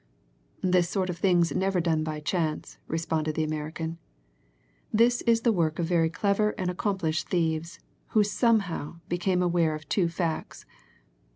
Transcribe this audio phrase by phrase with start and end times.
[0.63, 3.99] "This sort of thing's never done by chance," responded the American.
[4.91, 9.87] "This is the work of very clever and accomplished thieves who somehow became aware of
[9.87, 10.65] two facts.